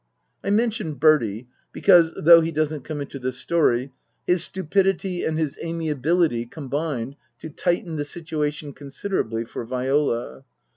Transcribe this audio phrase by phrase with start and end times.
[0.43, 3.91] (I mention Bertie because, though he doesn't come into this story,
[4.25, 10.43] his stupidjty and his amiability combined to tighten the situation considerably for Viola.)